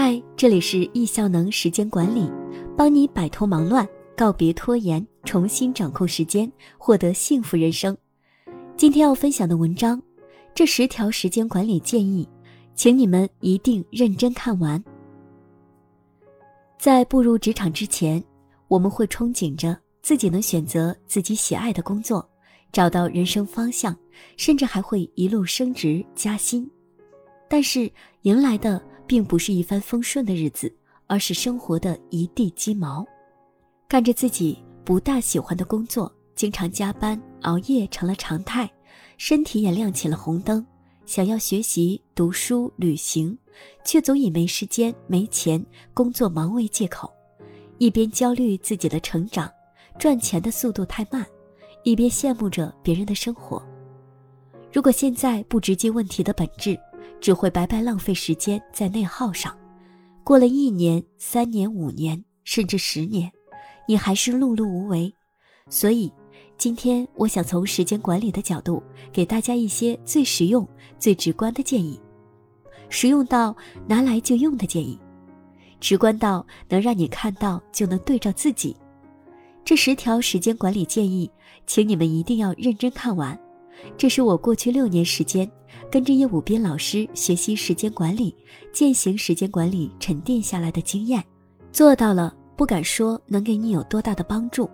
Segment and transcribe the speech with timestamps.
[0.00, 2.30] 嗨，这里是易效能时间管理，
[2.76, 3.84] 帮你摆脱忙乱，
[4.16, 7.98] 告别拖延，重新掌控时间，获得幸福人生。
[8.76, 10.00] 今天要分享的文章，
[10.54, 12.28] 这十条时间管理建议，
[12.76, 14.80] 请你们一定认真看完。
[16.78, 18.22] 在步入职场之前，
[18.68, 22.24] 我们会憧憬着自己能选择自己喜爱的工作，
[22.70, 23.96] 找到人生方向，
[24.36, 26.70] 甚至还会一路升职加薪。
[27.48, 27.90] 但是
[28.22, 28.80] 迎来的。
[29.08, 30.72] 并不是一帆风顺的日子，
[31.06, 33.04] 而是生活的一地鸡毛。
[33.88, 38.70] 干着自己不大喜欢的工作，经常加班熬夜成了常态，
[39.16, 40.64] 身体也亮起了红灯。
[41.06, 43.36] 想要学习、读书、旅行，
[43.82, 47.10] 却总以没时间、没钱、工作忙为借口，
[47.78, 49.50] 一边焦虑自己的成长，
[49.98, 51.24] 赚钱的速度太慢，
[51.82, 53.66] 一边羡慕着别人的生活。
[54.70, 56.78] 如果现在不直击问题的本质，
[57.20, 59.56] 只会白白浪费时间在内耗上，
[60.22, 63.30] 过了一年、三年、五年，甚至十年，
[63.86, 65.12] 你还是碌碌无为。
[65.68, 66.12] 所以，
[66.56, 70.66] 今天我想从时间管理的角度，给大家一些最实用、
[70.98, 72.00] 最直观的建议，
[72.88, 73.54] 实用到
[73.86, 74.98] 拿来就用的建议，
[75.80, 78.76] 直观到能让你看到就能对照自己。
[79.64, 81.30] 这十条时间管理建议，
[81.66, 83.38] 请你们一定要认真看完。
[83.96, 85.50] 这是我过去六年时间。
[85.90, 88.34] 跟着叶武斌老师学习时间管理，
[88.72, 91.24] 践行时间管理沉淀下来的经验，
[91.72, 92.34] 做到了。
[92.56, 94.68] 不敢说能给你有多大的帮助，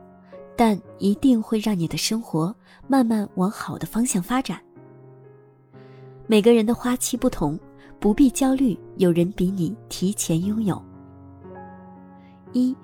[0.56, 2.54] 但一定会让你的生活
[2.88, 4.58] 慢慢往好的方向发展。
[6.26, 7.60] 每个人的花期不同，
[8.00, 10.82] 不必焦虑，有人比你提前拥有。
[12.54, 12.74] 一，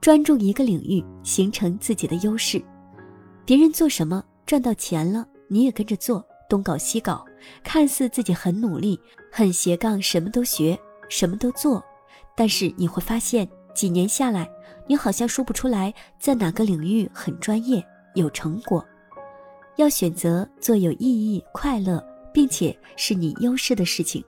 [0.00, 2.62] 专注一个领域，形成自己的优势。
[3.44, 6.24] 别人做什么赚到钱了，你也跟着做。
[6.48, 7.24] 东搞西搞，
[7.62, 8.98] 看似自己很努力、
[9.30, 10.76] 很斜杠，什么都学，
[11.08, 11.80] 什么都做，
[12.34, 14.50] 但是你会发现，几年下来，
[14.88, 17.80] 你好像说不出来在哪个领域很专业、
[18.16, 18.84] 有成果。
[19.76, 22.04] 要选择做有意义、快乐，
[22.34, 24.20] 并且是你优势的事情。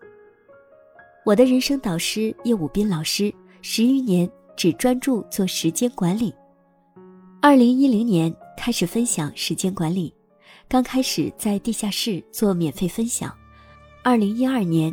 [1.24, 6.32] 我的人生导师叶武斌老师，十余年只专注做时间管理，
[7.40, 10.14] 二零一零年开始分享时间管理。
[10.72, 13.30] 刚开始在地下室做免费分享，
[14.02, 14.90] 二零一二年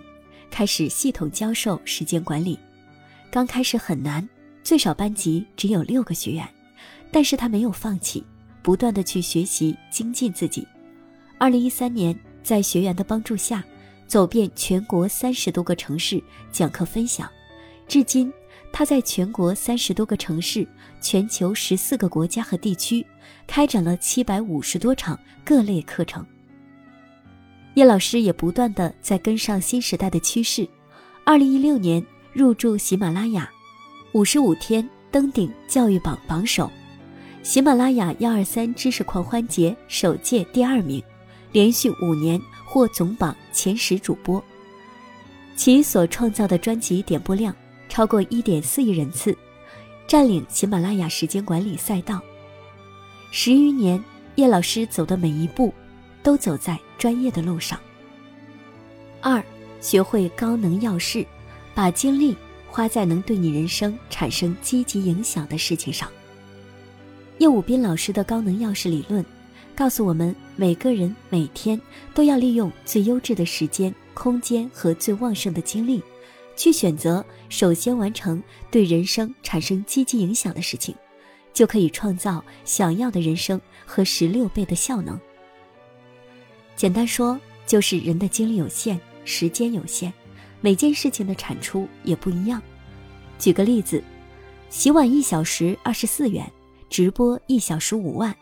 [0.52, 2.60] 开始系统教授时间管理。
[3.32, 4.28] 刚开始很难，
[4.62, 6.46] 最少班级只有六个学员，
[7.14, 8.22] 但是他没有放弃，
[8.62, 10.68] 不断的去学习精进自己。
[11.38, 12.14] 二零一三年，
[12.44, 13.64] 在学员的帮助下，
[14.06, 17.32] 走遍全国三十多个城市讲课分享，
[17.88, 18.30] 至今。
[18.72, 20.66] 他在全国三十多个城市、
[21.02, 23.06] 全球十四个国家和地区，
[23.46, 26.26] 开展了七百五十多场各类课程。
[27.76, 30.68] 叶老师也不断的在跟上新时代的趋势。
[31.26, 32.04] 二零一六年
[32.34, 33.50] 入驻喜马拉雅，
[34.14, 36.70] 五十五天登顶教育榜榜首，
[37.44, 41.04] 喜马拉雅幺二三知识狂欢节首届第二名，
[41.52, 44.44] 连续五年获总榜前十主播。
[45.56, 47.54] 其所创造的专辑点播量。
[47.90, 49.36] 超过一点四亿人次，
[50.08, 52.22] 占领喜马拉雅时间管理赛道。
[53.32, 54.02] 十余年，
[54.36, 55.74] 叶老师走的每一步，
[56.24, 57.78] 都走在专业的路上。
[59.20, 59.44] 二，
[59.82, 61.26] 学会高能要事，
[61.76, 62.38] 把精力
[62.70, 66.10] 花在能对你人生产生积极影响的事情上。
[67.40, 69.26] 叶武斌老师的高能要事理论，
[69.76, 71.80] 告诉我们，每个人每天
[72.14, 76.02] 都要利用最优质的时间、空间和最旺盛的精力。
[76.60, 80.94] 去选择首先完成对人生产生积极影响的事情，
[81.54, 85.18] 就可以创造想要的人生和十六倍的效能。
[86.76, 90.12] 简单说，就是人的精力有限，时间有限，
[90.60, 92.62] 每件事情的产出也不一样。
[93.38, 94.04] 举个例子，
[94.70, 96.46] 洗碗一小时二十四元，
[96.90, 98.36] 直播一小时五万，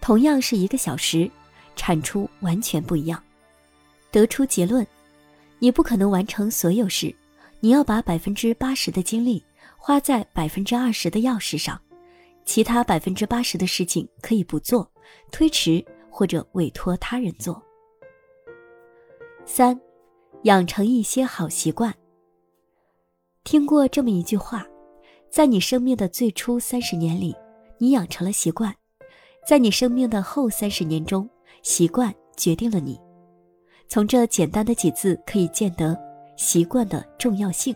[0.00, 1.30] 同样是一个小时，
[1.76, 3.22] 产出完全不一样。
[4.10, 4.86] 得出结论，
[5.58, 7.14] 你不可能完成所有事。
[7.60, 9.44] 你要把百分之八十的精力
[9.76, 11.80] 花在百分之二十的要事上，
[12.44, 14.88] 其他百分之八十的事情可以不做，
[15.32, 17.60] 推迟或者委托他人做。
[19.44, 19.78] 三，
[20.42, 21.92] 养成一些好习惯。
[23.42, 24.64] 听过这么一句话，
[25.28, 27.34] 在你生命的最初三十年里，
[27.78, 28.72] 你养成了习惯；
[29.46, 31.28] 在你生命的后三十年中，
[31.62, 33.00] 习惯决定了你。
[33.88, 36.07] 从这简单的几字可以见得。
[36.38, 37.74] 习惯的重要性，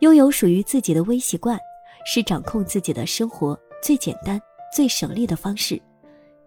[0.00, 1.58] 拥有属于自己的微习惯，
[2.04, 4.38] 是掌控自己的生活最简单、
[4.70, 5.80] 最省力的方式。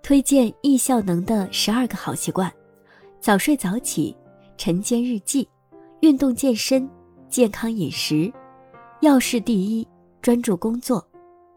[0.03, 2.53] 推荐易效能的十二个好习惯：
[3.19, 4.15] 早睡早起、
[4.57, 5.50] 晨间日记、
[6.01, 6.88] 运动健身、
[7.30, 8.31] 健康饮食，
[9.00, 9.88] 要事第一，
[10.21, 11.04] 专注工作，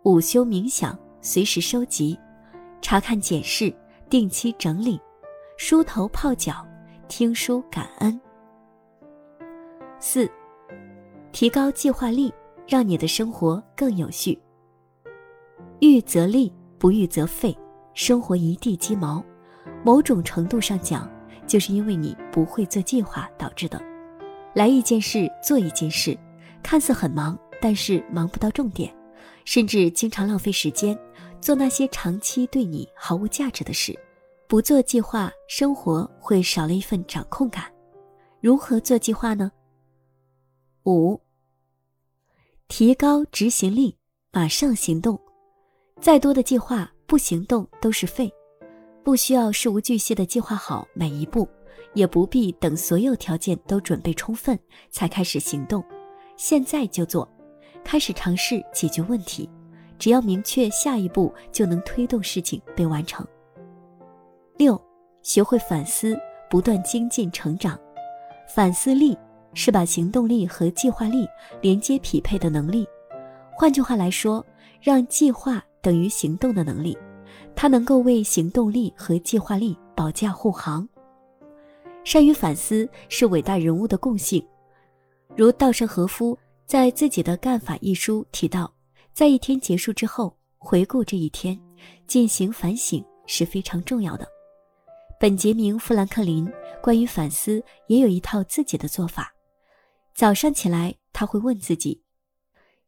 [0.05, 2.19] 午休冥想，随时收集，
[2.81, 3.75] 查看检视，
[4.09, 4.99] 定期整理，
[5.59, 6.67] 梳头泡脚，
[7.09, 8.19] 听书感恩。
[10.07, 10.31] 四，
[11.33, 12.31] 提高计划力，
[12.69, 14.39] 让你的生活更有序。
[15.81, 17.57] 预则立，不预则废，
[17.95, 19.25] 生活一地鸡毛。
[19.83, 21.11] 某种程度上讲，
[21.47, 23.81] 就是因为你不会做计划导致的。
[24.53, 26.15] 来一件事做一件事，
[26.63, 28.95] 看似很忙，但是忙不到重点，
[29.47, 30.95] 甚至经常浪费时间
[31.41, 33.99] 做那些长期对你毫无价值的事。
[34.49, 37.65] 不做计划，生活会少了一份掌控感。
[38.43, 39.51] 如何做计划呢？
[40.87, 41.19] 五，
[42.69, 43.97] 提高执行力，
[44.31, 45.19] 马上行动。
[45.99, 48.31] 再多的计划不行动都是废。
[49.03, 51.49] 不需要事无巨细的计划好每一步，
[51.95, 54.59] 也不必等所有条件都准备充分
[54.91, 55.83] 才开始行动，
[56.37, 57.27] 现在就做，
[57.83, 59.49] 开始尝试解决问题，
[59.99, 63.27] 只要明确下一步，就能推动事情被完成。
[64.59, 64.79] 六，
[65.23, 66.15] 学会反思，
[66.51, 67.79] 不断精进成长。
[68.55, 69.17] 反思力
[69.55, 71.27] 是把行动力和计划力
[71.61, 72.87] 连接匹配的能力，
[73.57, 74.45] 换句话来说，
[74.81, 76.97] 让计划等于行动的能力。
[77.57, 80.89] 它能够为行动力和计划力保驾护航。
[82.05, 84.45] 善于反思是伟大人物的共性，
[85.37, 86.37] 如稻盛和夫
[86.67, 88.73] 在自己的《干法》一书提到，
[89.13, 91.59] 在一天结束之后，回顾这一天，
[92.07, 94.27] 进行反省是非常重要的。
[95.19, 96.51] 本杰明·富兰克林
[96.83, 99.34] 关于反思也有一套自己的做法。
[100.15, 102.05] 早上起来，他会问自己：“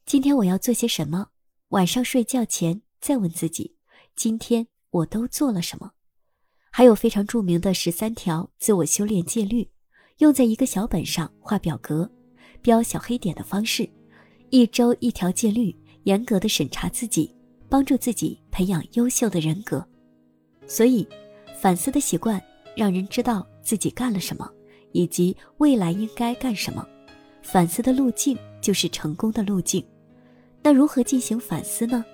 [0.06, 1.30] 今天我要做些什么？”
[1.70, 3.74] 晚上睡觉前再问自己。
[4.14, 5.90] 今天我都做了什么？
[6.70, 9.68] 还有非常著名的十三条自我修炼戒律，
[10.18, 12.08] 用在一个小本上画表格，
[12.62, 13.90] 标小黑点的方式，
[14.50, 15.74] 一周一条戒律，
[16.04, 17.34] 严格的审查自己，
[17.68, 19.84] 帮助自己培养优秀的人格。
[20.68, 21.04] 所以，
[21.60, 22.40] 反思的习惯
[22.76, 24.48] 让人知道自己干了什么，
[24.92, 26.86] 以及未来应该干什么。
[27.46, 29.82] 反思的路径就是成功的路径。
[30.64, 32.04] 那如何进行反思呢？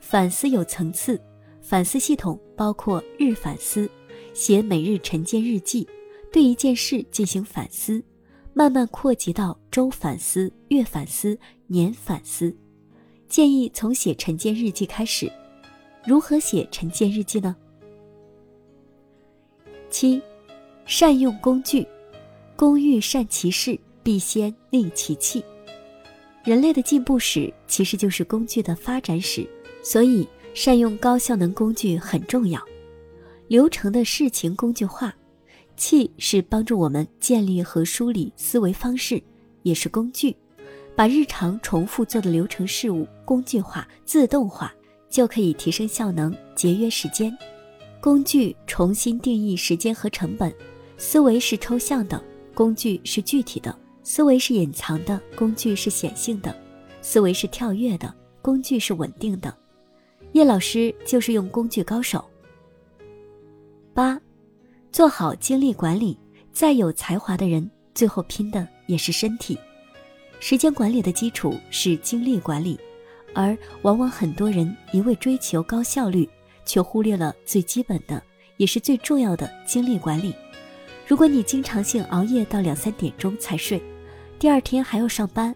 [0.00, 1.18] 反思有层次。
[1.62, 3.88] 反思系统包括日反思，
[4.34, 5.86] 写每日晨间日记，
[6.32, 8.02] 对一件事进行反思，
[8.52, 11.38] 慢慢扩及到周反思、月反思、
[11.68, 12.52] 年反思。
[13.28, 15.30] 建议从写晨间日记开始。
[16.04, 17.54] 如何写晨间日记呢？
[19.88, 20.20] 七，
[20.84, 21.86] 善用工具。
[22.56, 25.44] 工欲善其事，必先利其器。
[26.44, 29.48] 人类的进步史其实就是工具的发展史，
[29.82, 30.26] 所以。
[30.52, 32.60] 善用高效能工具很重要，
[33.46, 35.14] 流程的事情工具化，
[35.76, 39.22] 器是帮助我们建立和梳理思维方式，
[39.62, 40.36] 也是工具。
[40.96, 44.74] 把日常重复做的流程事务工具化、自动化，
[45.08, 47.32] 就可以提升效能、节约时间。
[48.00, 50.52] 工具重新定义时间和成本。
[50.98, 52.20] 思维是抽象的，
[52.54, 53.72] 工具是具体的；
[54.12, 56.52] 思维是隐藏的，工具是显性的；
[57.00, 58.12] 思维是跳跃的，
[58.42, 59.56] 工具是稳定的。
[60.32, 62.28] 叶老师就是用工具高手。
[63.94, 64.20] 八，
[64.90, 66.18] 做好精力管理。
[66.52, 69.56] 再有才华的人，最后拼的也是身体。
[70.40, 72.76] 时间管理的基础是精力管理，
[73.32, 76.28] 而往往很多人一味追求高效率，
[76.64, 78.20] 却忽略了最基本的，
[78.56, 80.34] 也是最重要的精力管理。
[81.06, 83.80] 如果你经常性熬夜到两三点钟才睡，
[84.40, 85.54] 第二天还要上班，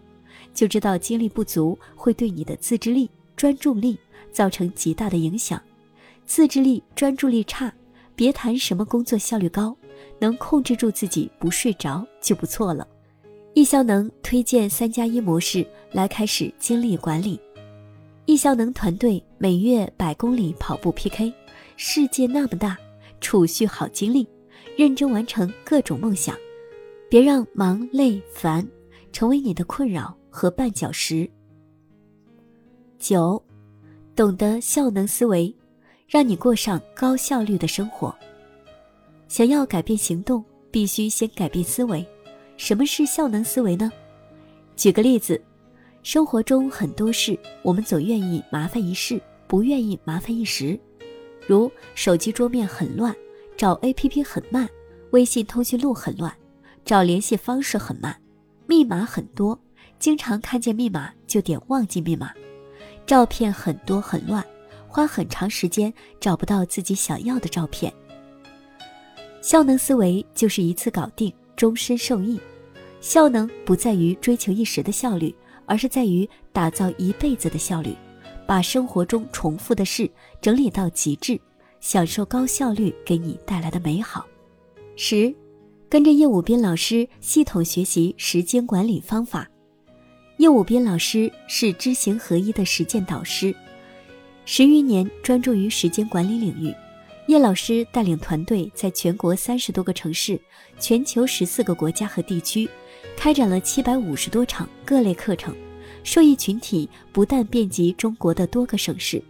[0.55, 3.99] 就知道精力不足会对你的自制力、专注力。
[4.31, 5.63] 造成极大的影响，
[6.27, 7.73] 自制力、专注力差，
[8.17, 9.77] 别谈什么工作效率高，
[10.19, 12.85] 能控制住自己不睡着就不错了。
[13.53, 17.39] 易效能推荐三加一模式来开始精力管理。
[18.27, 21.33] 易效能团队每月百公里跑步 PK，
[21.77, 22.77] 世界那么大，
[23.21, 24.27] 储蓄好精力，
[24.77, 26.37] 认真完成各种梦想，
[27.15, 28.69] 别让忙累烦
[29.13, 31.31] 成为你的困扰和绊脚石。
[32.99, 33.41] 九。
[34.17, 35.55] 懂得效能思维，
[36.09, 38.13] 让你过上高效率的生活。
[39.29, 42.05] 想要改变行动，必须先改变思维。
[42.57, 43.93] 什么是效能思维呢？
[44.75, 45.41] 举个例子，
[46.03, 50.77] 生活中很多事，我们总愿意麻烦一事，不愿意麻烦一时。
[51.47, 53.15] 如手机桌面很乱，
[53.57, 54.67] 找 APP 很慢；
[55.13, 56.37] 微信通讯录很乱，
[56.85, 58.13] 找联系方式很慢；
[58.67, 59.59] 密码很多，
[59.99, 62.31] 经常看见密码就点忘记密码。
[63.07, 64.45] 照片很多很乱，
[64.87, 67.93] 花很长时间找不到自己想要的照片。
[69.41, 72.39] 效能思维就是一次搞定，终身受益。
[73.01, 75.35] 效能不在于追求一时的效率，
[75.67, 77.95] 而是在于打造一辈子的效率，
[78.47, 80.11] 把生活中重复的事
[80.41, 81.39] 整理到极致，
[81.81, 84.27] 享受高效率给你带来的美好。
[84.97, 85.35] 十，
[85.95, 89.49] 跟着叶武斌老师系统学习时间管理方法。
[90.39, 93.55] 叶武斌老师是知行合一的实践导师，
[94.45, 96.75] 十余年专注于时间管理领域。
[97.29, 100.37] 叶老师带领团队在全国三十多个城市、
[100.81, 102.69] 全球十四个国家和地区，
[103.17, 105.55] 开展了七百五十多场各类课程，
[106.03, 109.23] 受益群体不但遍及中国的多个省市，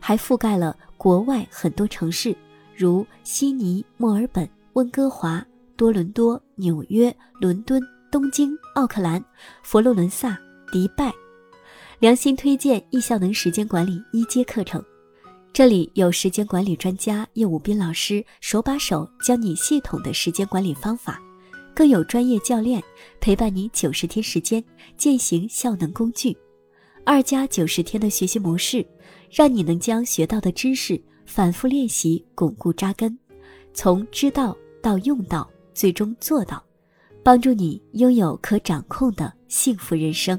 [0.00, 2.34] 还覆盖了国外很多城市，
[2.74, 4.50] 如悉尼、墨尔本。
[4.74, 5.44] 温哥华、
[5.78, 7.80] 多伦多、纽约、伦敦、
[8.10, 9.24] 东京、奥克兰、
[9.62, 10.36] 佛罗伦萨、
[10.72, 11.14] 迪拜，
[12.00, 14.84] 良心推荐易效能时间管理一阶课程。
[15.52, 21.22] 这里有时间管理专家叶武斌老师手把手教你系统的时间管理方法，
[21.72, 22.82] 更有专业教练
[23.20, 24.62] 陪伴你九十天时间
[24.96, 26.36] 践行效能工具。
[27.04, 28.84] 二加九十天的学习模式，
[29.30, 33.16] 让你能将学到的知识反复练习，巩固扎根，
[33.72, 34.56] 从知道。
[34.80, 36.60] 到用到，最终做到，
[37.22, 40.36] 帮助你拥有可掌控的幸福人生。